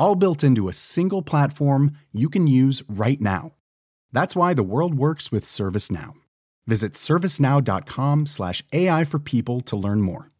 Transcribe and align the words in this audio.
all 0.00 0.16
built 0.16 0.42
into 0.42 0.68
a 0.68 0.72
single 0.72 1.22
platform 1.22 1.92
you 2.10 2.28
can 2.28 2.48
use 2.48 2.82
right 2.88 3.20
now. 3.20 3.52
That's 4.12 4.34
why 4.34 4.54
the 4.54 4.64
world 4.64 4.94
works 4.94 5.30
with 5.30 5.44
ServiceNow. 5.44 6.14
Visit 6.66 6.94
servicenow.com/slash 6.94 8.64
AI 8.72 9.04
for 9.04 9.20
people 9.20 9.60
to 9.60 9.76
learn 9.76 10.00
more. 10.00 10.30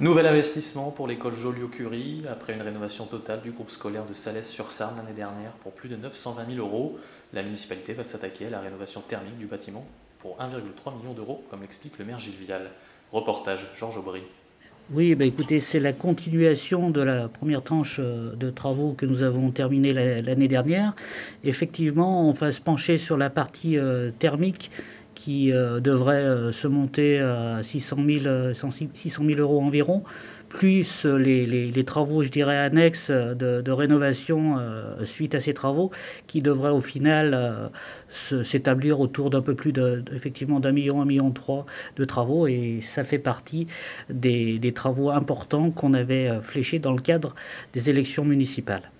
Nouvel 0.00 0.26
investissement 0.26 0.92
pour 0.92 1.06
l'école 1.08 1.36
Joliot-Curie 1.36 2.22
après 2.26 2.54
une 2.54 2.62
rénovation 2.62 3.04
totale 3.04 3.42
du 3.42 3.50
groupe 3.50 3.70
scolaire 3.70 4.06
de 4.06 4.14
Salès-sur-Sarne 4.14 4.96
l'année 4.96 5.12
dernière 5.12 5.52
pour 5.62 5.72
plus 5.72 5.90
de 5.90 5.96
920 5.96 6.54
000 6.54 6.66
euros. 6.66 6.98
La 7.34 7.42
municipalité 7.42 7.92
va 7.92 8.04
s'attaquer 8.04 8.46
à 8.46 8.50
la 8.50 8.60
rénovation 8.60 9.02
thermique 9.02 9.36
du 9.36 9.44
bâtiment 9.44 9.84
pour 10.20 10.38
1,3 10.38 10.98
million 10.98 11.12
d'euros, 11.14 11.44
comme 11.50 11.62
l'explique 11.62 11.98
le 11.98 12.04
maire 12.04 12.18
Gilles 12.18 12.34
Vial. 12.34 12.70
Reportage 13.12 13.66
Georges 13.76 13.96
Aubry. 13.96 14.22
Oui, 14.92 15.14
bah 15.14 15.24
écoutez, 15.24 15.60
c'est 15.60 15.78
la 15.78 15.92
continuation 15.92 16.90
de 16.90 17.00
la 17.00 17.28
première 17.28 17.62
tranche 17.62 17.98
euh, 18.00 18.34
de 18.34 18.50
travaux 18.50 18.92
que 18.92 19.06
nous 19.06 19.22
avons 19.22 19.50
terminé 19.50 19.92
l'année 19.92 20.48
dernière. 20.48 20.94
Effectivement, 21.44 22.28
on 22.28 22.32
va 22.32 22.50
se 22.50 22.60
pencher 22.60 22.98
sur 22.98 23.16
la 23.16 23.30
partie 23.30 23.78
euh, 23.78 24.10
thermique 24.18 24.70
qui 25.20 25.52
euh, 25.52 25.80
devrait 25.80 26.50
se 26.52 26.66
monter 26.66 27.20
à 27.20 27.62
600 27.62 27.96
000, 28.22 28.54
600 28.94 29.24
000 29.26 29.38
euros 29.38 29.60
environ 29.60 30.02
plus 30.50 31.06
les, 31.06 31.84
travaux, 31.84 32.22
je 32.24 32.28
dirais, 32.28 32.58
annexes 32.58 33.10
de, 33.10 33.70
rénovation 33.70 34.58
euh, 34.58 35.04
suite 35.04 35.34
à 35.34 35.40
ces 35.40 35.54
travaux, 35.54 35.90
qui 36.26 36.42
devraient 36.42 36.72
au 36.72 36.80
final 36.80 37.32
euh, 37.32 38.42
s'établir 38.42 39.00
autour 39.00 39.30
d'un 39.30 39.40
peu 39.40 39.54
plus 39.54 39.72
d'un 39.72 40.02
million, 40.72 41.00
un 41.00 41.06
million 41.06 41.30
trois 41.30 41.64
de 41.96 42.04
travaux, 42.04 42.48
et 42.48 42.80
ça 42.82 43.04
fait 43.04 43.20
partie 43.20 43.68
des, 44.10 44.58
des 44.58 44.72
travaux 44.72 45.10
importants 45.10 45.70
qu'on 45.70 45.94
avait 45.94 46.28
euh, 46.28 46.40
fléchés 46.40 46.80
dans 46.80 46.92
le 46.92 47.00
cadre 47.00 47.34
des 47.72 47.88
élections 47.88 48.24
municipales. 48.24 48.90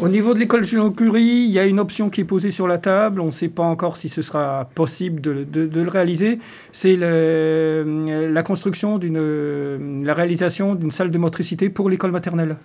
Au 0.00 0.08
niveau 0.08 0.32
de 0.32 0.38
l'école 0.38 0.66
Curie, 0.96 1.44
il 1.46 1.50
y 1.50 1.58
a 1.58 1.64
une 1.66 1.78
option 1.78 2.08
qui 2.08 2.22
est 2.22 2.24
posée 2.24 2.50
sur 2.50 2.66
la 2.66 2.78
table. 2.78 3.20
On 3.20 3.26
ne 3.26 3.30
sait 3.30 3.48
pas 3.48 3.62
encore 3.62 3.96
si 3.98 4.08
ce 4.08 4.22
sera 4.22 4.68
possible 4.74 5.20
de, 5.20 5.46
le 5.52 5.88
réaliser. 5.88 6.38
C'est 6.72 6.96
la 6.96 8.42
construction 8.42 8.98
d'une, 8.98 10.04
la 10.04 10.14
réalisation 10.14 10.74
d'une 10.74 10.90
salle 10.90 11.10
de 11.10 11.18
motricité 11.18 11.68
pour 11.68 11.90
l'école 11.90 12.10
maternelle. 12.10 12.56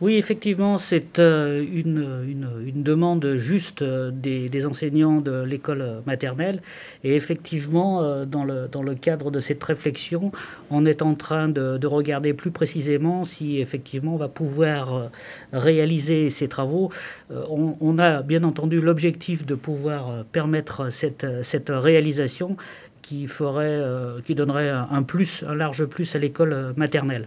Oui, 0.00 0.14
effectivement, 0.14 0.78
c'est 0.78 1.18
euh, 1.18 1.60
une, 1.60 2.82
demande 2.84 3.34
juste 3.34 3.82
euh, 3.82 4.12
des, 4.12 4.64
enseignants 4.64 5.20
de 5.20 5.42
l'école 5.42 6.02
maternelle. 6.06 6.62
Et 7.02 7.16
effectivement, 7.16 8.04
euh, 8.04 8.24
dans 8.24 8.44
le, 8.44 8.94
cadre 8.94 9.32
de 9.32 9.40
cette 9.40 9.64
réflexion, 9.64 10.30
on 10.70 10.86
est 10.86 11.02
en 11.02 11.16
train 11.16 11.48
de, 11.48 11.84
regarder 11.84 12.32
plus 12.32 12.52
précisément 12.52 13.24
si 13.24 13.58
effectivement 13.58 14.14
on 14.14 14.18
va 14.18 14.28
pouvoir 14.28 15.10
réaliser 15.52 16.30
ces 16.30 16.46
travaux. 16.46 16.90
On, 17.30 17.98
a 17.98 18.22
bien 18.22 18.44
entendu 18.44 18.80
l'objectif 18.80 19.46
de 19.46 19.54
pouvoir 19.54 20.24
permettre 20.26 20.90
cette, 20.90 21.26
cette 21.42 21.70
réalisation 21.70 22.56
qui, 23.02 23.26
ferait, 23.26 23.82
qui 24.24 24.34
donnerait 24.34 24.68
un 24.70 25.02
plus, 25.02 25.44
un 25.48 25.54
large 25.54 25.86
plus 25.86 26.14
à 26.14 26.18
l'école 26.18 26.74
maternelle. 26.76 27.26